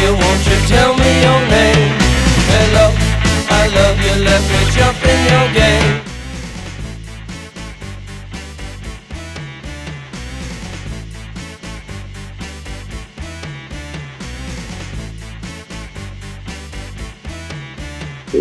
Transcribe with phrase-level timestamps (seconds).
[0.00, 1.94] you, won't you tell me your name?
[2.54, 2.86] Hello,
[3.50, 6.04] I love you, let me jump in your game.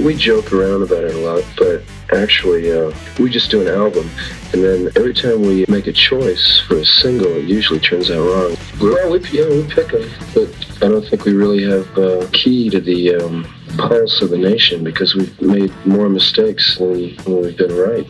[0.06, 1.82] We joke around about it a lot, but
[2.14, 4.10] actually, uh, we just do an album,
[4.54, 8.20] and then every time we make a choice for a single, it usually turns out
[8.20, 8.58] wrong.
[8.80, 10.50] Well, we, yeah, we pick them, but
[10.82, 14.84] I don't think we really have uh, key to the um, pulse of the nation
[14.84, 18.08] because we've made more mistakes than, than we've been right.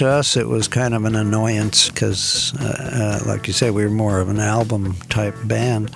[0.00, 3.84] To us, it was kind of an annoyance because, uh, uh, like you say, we
[3.84, 5.94] were more of an album type band.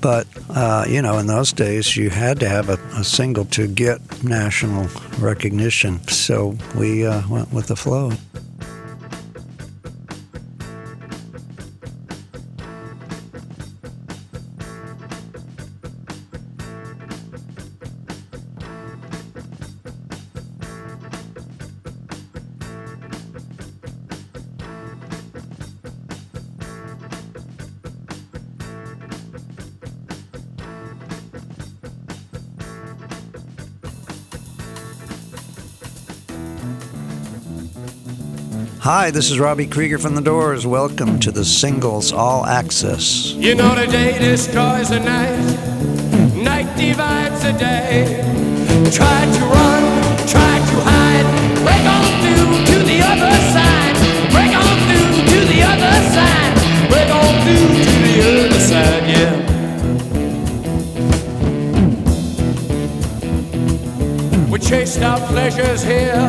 [0.00, 3.68] But, uh, you know, in those days, you had to have a, a single to
[3.68, 6.00] get national recognition.
[6.08, 8.12] So we uh, went with the flow.
[38.82, 40.66] Hi, this is Robbie Krieger from The Doors.
[40.66, 43.32] Welcome to the Singles All Access.
[43.34, 45.38] You know the day destroys the night,
[46.34, 48.24] night divides the day.
[48.90, 49.84] Try to run,
[50.26, 51.26] try to hide,
[51.62, 53.94] break on through to the other side,
[54.34, 56.52] break on through to the other side,
[56.90, 59.34] break on through to the other side, yeah.
[64.50, 66.26] We chased our pleasures here,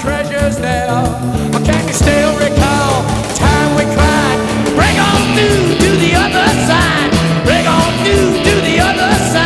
[0.00, 0.90] treasures there.
[0.90, 4.38] Or can you still recall the time we cried?
[4.76, 7.10] Break on through to the other side,
[7.44, 9.45] break on through to the other side.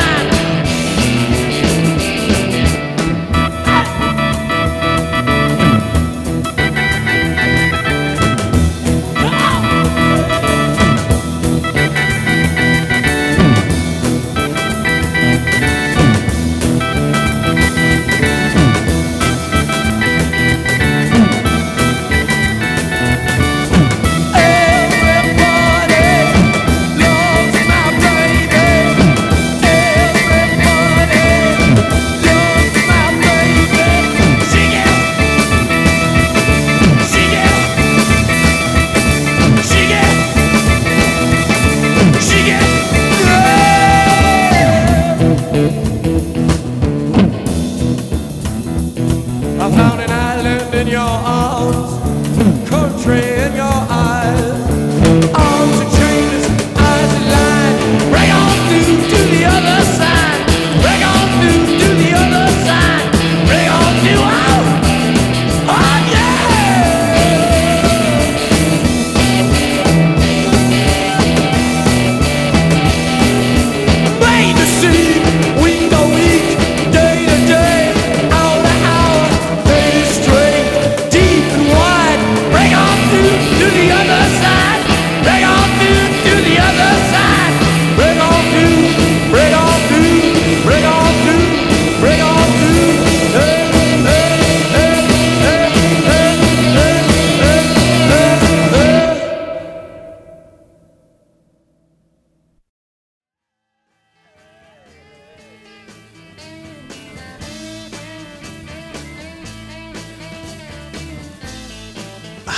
[52.99, 53.90] tread your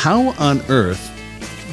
[0.02, 1.12] How on earth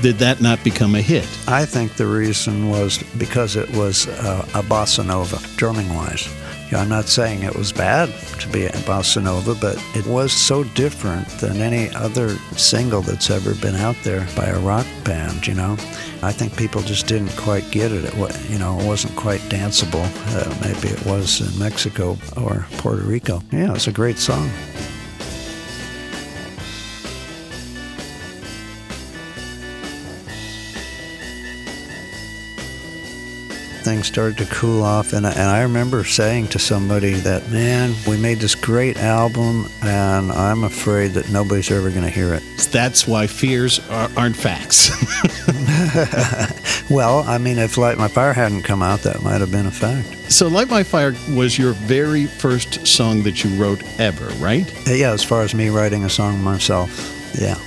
[0.04, 1.28] did that not become a hit?
[1.48, 6.30] I think the reason was because it was uh, a bossa nova, drumming wise.
[6.72, 10.64] I'm not saying it was bad to be a bossa nova, but it was so
[10.64, 15.56] different than any other single that's ever been out there by a rock band, you
[15.56, 15.74] know.
[16.22, 18.06] I think people just didn't quite get it.
[18.06, 20.06] It wa- you know, it wasn't quite danceable.
[20.36, 23.42] Uh, maybe it was in Mexico or Puerto Rico.
[23.52, 24.52] Yeah, it's a great song.
[33.90, 38.16] Things started to cool off and, and i remember saying to somebody that man we
[38.18, 43.08] made this great album and i'm afraid that nobody's ever going to hear it That's
[43.08, 44.92] why fears are, aren't facts.
[46.90, 49.72] Well, I mean, if Light My Fire hadn't come out, that might have been a
[49.72, 50.32] fact.
[50.32, 54.66] So, Light My Fire was your very first song that you wrote ever, right?
[54.88, 56.90] Uh, Yeah, as far as me writing a song myself,
[57.40, 57.58] yeah.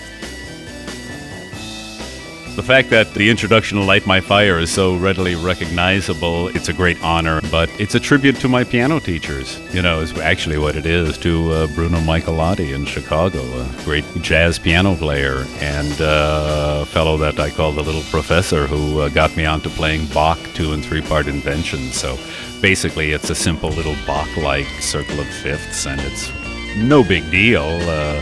[2.54, 6.74] The fact that the introduction to Light My Fire is so readily recognizable, it's a
[6.74, 9.58] great honor, but it's a tribute to my piano teachers.
[9.74, 14.04] You know, is actually what it is to uh, Bruno Michelotti in Chicago, a great
[14.20, 19.08] jazz piano player and uh, a fellow that I call the little professor who uh,
[19.08, 21.94] got me onto playing Bach two and three part inventions.
[21.94, 22.18] So
[22.60, 26.30] basically, it's a simple little Bach like circle of fifths, and it's
[26.76, 27.64] no big deal.
[27.64, 28.20] Uh,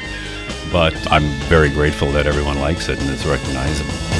[0.70, 4.19] but I'm very grateful that everyone likes it and it's recognizable.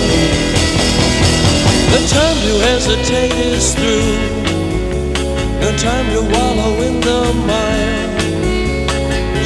[1.91, 4.15] The time to hesitate is through.
[5.59, 8.07] No time to wallow in the mire.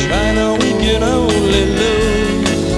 [0.05, 2.71] China, we can only lose.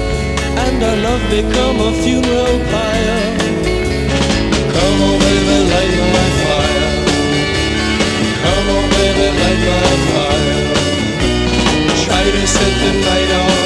[0.63, 3.23] And our love become a funeral pyre.
[4.75, 6.91] Come on, baby, light my fire.
[8.43, 10.63] Come on, baby, light my fire.
[12.05, 13.56] Try to set the night on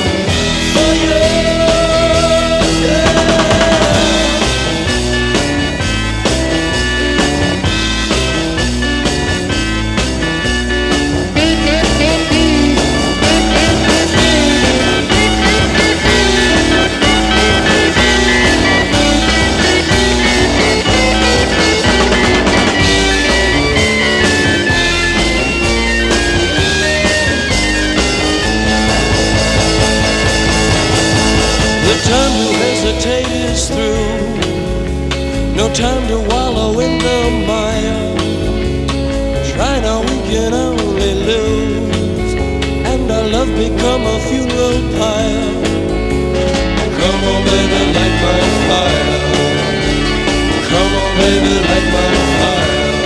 [51.42, 53.02] Baby, light my fire.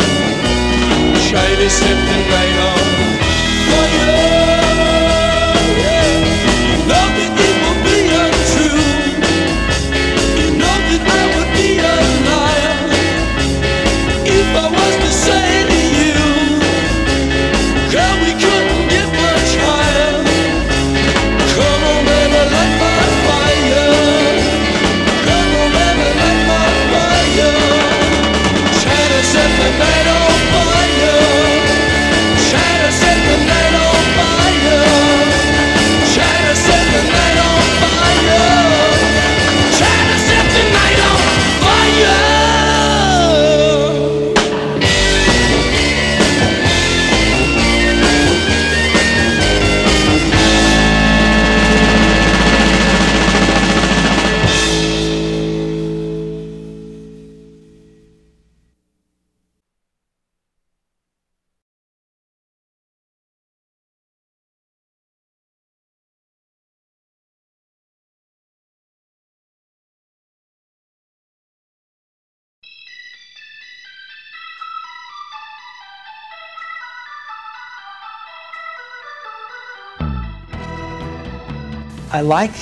[82.11, 82.55] I like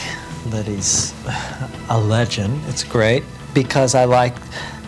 [0.48, 1.14] that he's
[1.90, 2.62] a legend.
[2.68, 3.24] It's great
[3.54, 4.36] because I like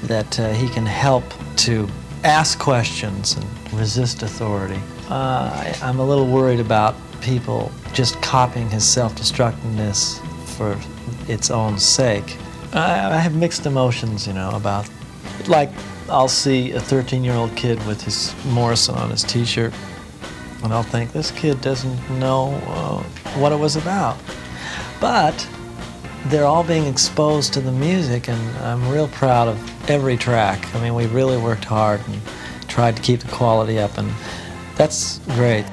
[0.03, 1.23] that uh, he can help
[1.57, 1.87] to
[2.23, 4.79] ask questions and resist authority.
[5.09, 10.19] Uh, I, I'm a little worried about people just copying his self-destructiveness
[10.57, 10.77] for
[11.27, 12.37] its own sake.
[12.73, 14.89] I, I have mixed emotions, you know, about
[15.47, 15.69] like
[16.09, 19.73] I'll see a 13-year-old kid with his Morrison on his T-shirt,
[20.65, 23.01] and I'll think this kid doesn't know uh,
[23.39, 24.17] what it was about.
[24.99, 25.47] But
[26.25, 30.73] they're all being exposed to the music, and I'm real proud of every track.
[30.75, 32.19] I mean, we really worked hard and
[32.67, 34.11] tried to keep the quality up, and
[34.75, 35.65] that's great.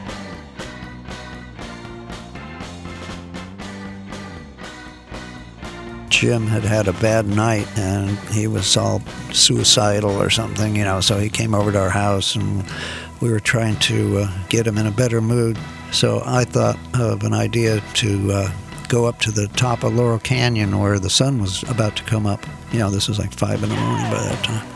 [6.22, 11.00] Jim had had a bad night and he was all suicidal or something, you know,
[11.00, 12.64] so he came over to our house and
[13.22, 15.56] we were trying to uh, get him in a better mood.
[15.92, 18.52] So I thought of an idea to uh,
[18.88, 22.26] go up to the top of Laurel Canyon where the sun was about to come
[22.26, 22.44] up.
[22.72, 24.71] You know, this was like five in the morning by that time.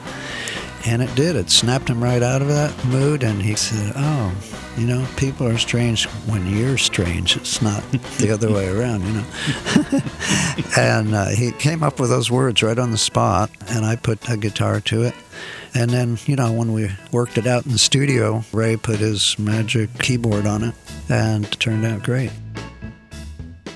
[0.86, 1.34] And it did.
[1.34, 3.24] It snapped him right out of that mood.
[3.24, 4.32] And he said, Oh,
[4.76, 7.36] you know, people are strange when you're strange.
[7.36, 7.82] It's not
[8.18, 9.24] the other way around, you know.
[10.76, 13.50] and uh, he came up with those words right on the spot.
[13.68, 15.14] And I put a guitar to it.
[15.74, 19.38] And then, you know, when we worked it out in the studio, Ray put his
[19.38, 20.74] magic keyboard on it
[21.08, 22.30] and it turned out great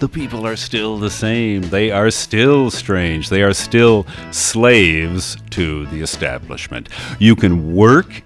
[0.01, 1.61] the people are still the same.
[1.61, 3.29] They are still strange.
[3.29, 6.89] They are still slaves to the establishment.
[7.19, 8.23] You can work,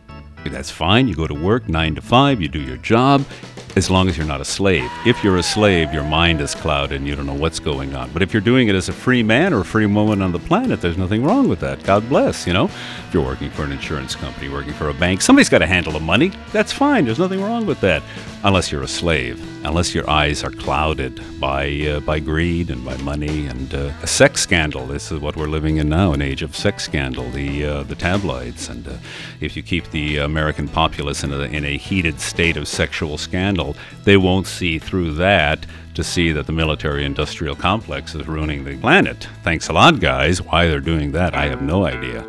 [0.46, 1.08] that's fine.
[1.08, 3.24] You go to work nine to five, you do your job,
[3.76, 4.90] as long as you're not a slave.
[5.04, 8.10] If you're a slave, your mind is clouded and you don't know what's going on.
[8.12, 10.38] But if you're doing it as a free man or a free woman on the
[10.38, 11.82] planet, there's nothing wrong with that.
[11.82, 12.66] God bless, you know.
[12.66, 15.92] If you're working for an insurance company, working for a bank, somebody's got to handle
[15.92, 16.32] the money.
[16.52, 17.04] That's fine.
[17.04, 18.02] There's nothing wrong with that.
[18.44, 22.94] Unless you're a slave, unless your eyes are clouded by uh, by greed and by
[22.98, 24.86] money and uh, a sex scandal.
[24.86, 27.30] This is what we're living in now, an age of sex scandal.
[27.30, 28.96] The uh, the tabloids, and uh,
[29.40, 33.63] if you keep the American populace in a, in a heated state of sexual scandal
[34.04, 38.76] they won't see through that to see that the military industrial complex is ruining the
[38.76, 39.28] planet.
[39.42, 40.42] Thanks a lot, guys.
[40.42, 42.26] Why they're doing that, I have no idea.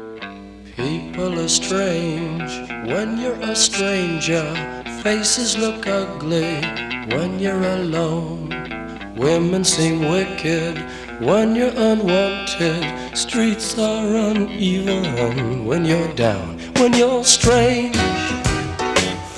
[0.75, 2.51] People are strange
[2.88, 4.46] when you're a stranger.
[5.01, 6.62] Faces look ugly
[7.15, 8.50] when you're alone.
[9.15, 10.77] Women seem wicked
[11.22, 13.18] when you're unwanted.
[13.18, 16.60] Streets are uneven when you're down.
[16.75, 17.96] When you're strange,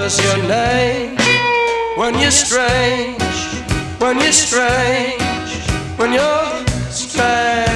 [0.00, 1.16] remembers your name
[1.96, 3.22] when you're strange,
[3.98, 5.20] when you're strange,
[5.98, 7.69] when you're strange.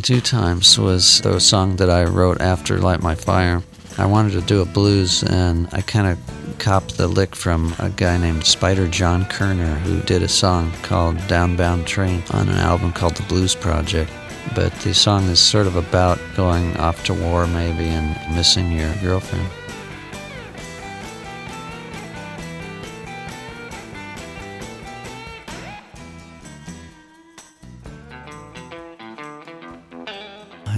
[0.00, 3.62] Two Times was the song that I wrote after Light My Fire.
[3.98, 7.88] I wanted to do a blues, and I kind of copped the lick from a
[7.88, 12.92] guy named Spider John Koerner, who did a song called Downbound Train on an album
[12.92, 14.10] called The Blues Project.
[14.54, 18.94] But the song is sort of about going off to war, maybe, and missing your
[18.96, 19.48] girlfriend.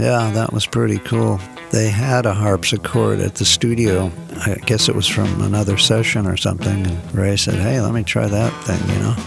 [0.09, 1.39] Yeah, that was pretty cool.
[1.71, 4.11] They had a harpsichord at the studio.
[4.37, 6.87] I guess it was from another session or something.
[6.87, 9.17] And Ray said, Hey, let me try that thing, you know?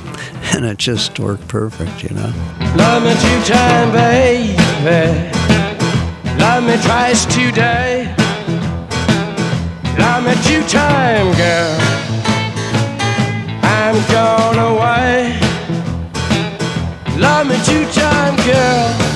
[0.53, 2.33] And it just worked perfect, you know?
[2.75, 5.31] Love me two time, baby.
[6.39, 8.13] Love me twice today.
[9.97, 11.77] Love me two time, girl.
[13.63, 15.39] I'm gone away.
[17.17, 19.11] Love me two time, girl.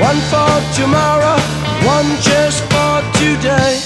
[0.00, 0.39] One for
[0.80, 1.36] tomorrow,
[1.84, 3.76] one just for today.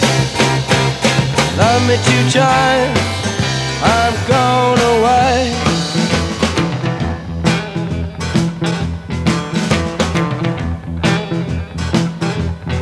[1.58, 2.98] Love me two times,
[3.82, 5.38] I'm gone away.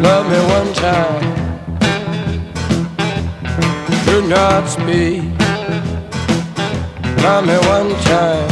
[0.07, 1.25] Love me one time,
[4.05, 5.23] do not speak.
[7.25, 8.51] Love me one time,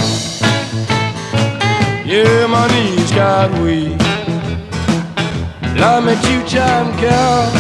[2.07, 4.00] yeah, my knees got weak.
[5.77, 7.53] Love me two time, girl.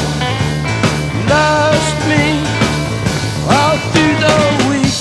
[1.29, 2.43] Lost me
[3.49, 4.38] all through the
[4.69, 4.99] week.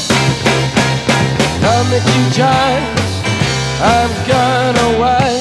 [1.62, 3.12] Love me two times,
[3.82, 5.32] I'm gone away.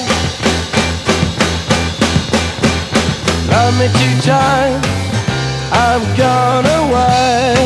[3.50, 4.86] Love me two times,
[5.72, 7.57] I'm gone away.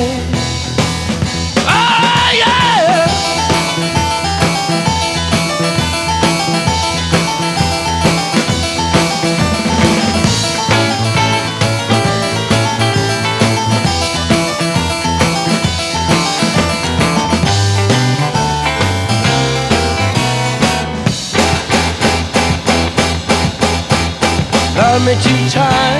[25.12, 25.91] Love me two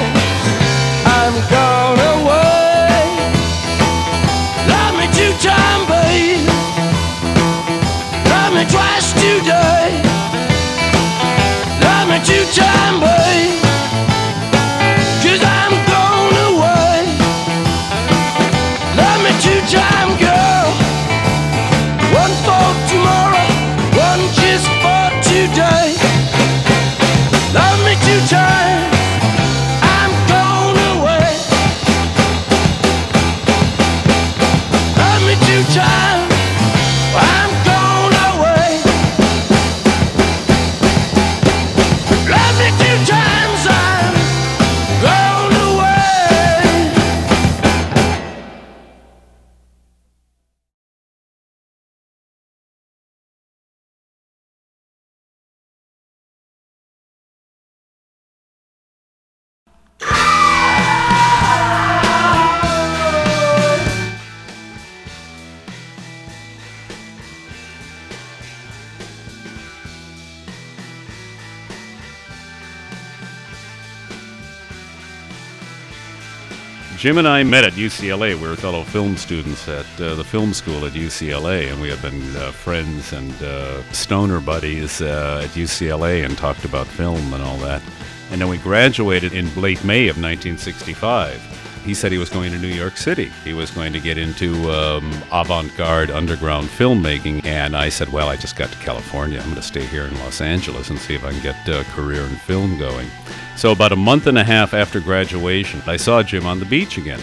[77.02, 78.40] Jim and I met at UCLA.
[78.40, 82.00] We were fellow film students at uh, the film school at UCLA, and we had
[82.00, 87.42] been uh, friends and uh, stoner buddies uh, at UCLA and talked about film and
[87.42, 87.82] all that.
[88.30, 91.61] And then we graduated in late May of 1965.
[91.84, 93.32] He said he was going to New York City.
[93.44, 97.44] He was going to get into um, avant garde underground filmmaking.
[97.44, 99.38] And I said, Well, I just got to California.
[99.38, 101.84] I'm going to stay here in Los Angeles and see if I can get a
[101.90, 103.08] career in film going.
[103.56, 106.98] So, about a month and a half after graduation, I saw Jim on the beach
[106.98, 107.20] again.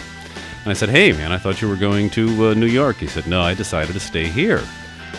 [0.62, 2.96] And I said, Hey, man, I thought you were going to uh, New York.
[2.96, 4.62] He said, No, I decided to stay here.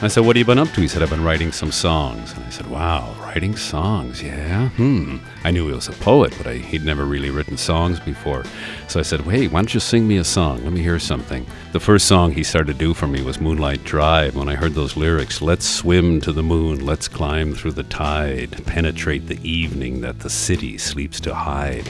[0.04, 0.82] I said, What have you been up to?
[0.82, 2.34] He said, I've been writing some songs.
[2.34, 4.68] And I said, Wow, writing songs, yeah?
[4.72, 5.20] Hmm.
[5.46, 8.44] I knew he was a poet, but I, he'd never really written songs before.
[8.90, 10.62] So I said, Hey, why don't you sing me a song?
[10.66, 11.46] Let me hear something.
[11.72, 14.36] The first song he started to do for me was Moonlight Drive.
[14.36, 18.66] When I heard those lyrics, Let's swim to the moon, let's climb through the tide,
[18.66, 21.90] penetrate the evening that the city sleeps to hide.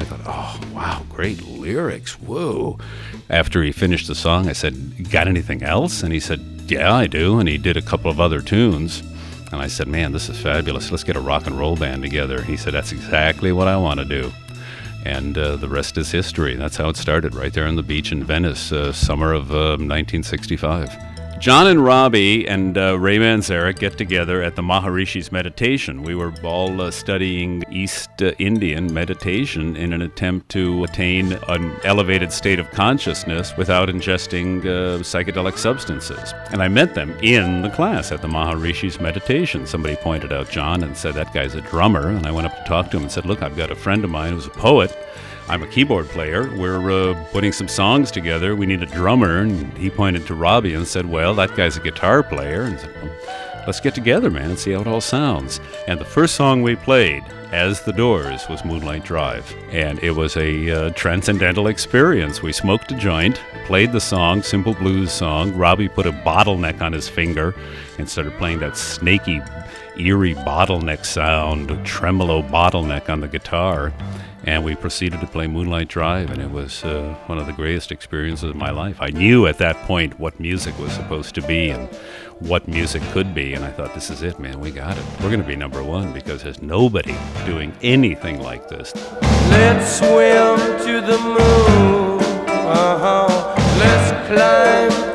[0.00, 2.14] I thought, oh, wow, great lyrics.
[2.14, 2.78] Whoa.
[3.28, 6.02] After he finished the song, I said, Got anything else?
[6.02, 7.38] And he said, Yeah, I do.
[7.38, 9.02] And he did a couple of other tunes.
[9.52, 10.90] And I said, Man, this is fabulous.
[10.90, 12.42] Let's get a rock and roll band together.
[12.42, 14.32] He said, That's exactly what I want to do.
[15.04, 16.54] And uh, the rest is history.
[16.56, 19.78] That's how it started, right there on the beach in Venice, uh, summer of uh,
[19.78, 21.17] 1965.
[21.38, 26.02] John and Robbie and uh, Ray Manzarek get together at the Maharishi's meditation.
[26.02, 31.76] We were all uh, studying East uh, Indian meditation in an attempt to attain an
[31.84, 36.34] elevated state of consciousness without ingesting uh, psychedelic substances.
[36.50, 39.64] And I met them in the class at the Maharishi's meditation.
[39.64, 42.08] Somebody pointed out John and said, That guy's a drummer.
[42.08, 44.02] And I went up to talk to him and said, Look, I've got a friend
[44.02, 44.90] of mine who's a poet.
[45.48, 46.50] I'm a keyboard player.
[46.56, 48.54] We're uh, putting some songs together.
[48.54, 49.38] We need a drummer.
[49.38, 52.62] And he pointed to Robbie and said, Well, that guy's a guitar player.
[52.62, 55.60] And said, well, Let's get together, man, and see how it all sounds.
[55.86, 59.54] And the first song we played, as the Doors, was Moonlight Drive.
[59.70, 62.40] And it was a uh, transcendental experience.
[62.40, 65.54] We smoked a joint, played the song, simple blues song.
[65.54, 67.54] Robbie put a bottleneck on his finger
[67.98, 69.42] and started playing that snaky,
[69.98, 73.92] eerie bottleneck sound, tremolo bottleneck on the guitar
[74.48, 77.92] and we proceeded to play Moonlight Drive, and it was uh, one of the greatest
[77.92, 78.96] experiences of my life.
[78.98, 81.86] I knew at that point what music was supposed to be and
[82.38, 85.04] what music could be, and I thought, this is it, man, we got it.
[85.20, 88.94] We're going to be number one because there's nobody doing anything like this.
[89.50, 90.56] Let's swim
[90.86, 92.18] to the moon.
[92.48, 93.54] Uh-huh.
[93.78, 95.07] Let's climb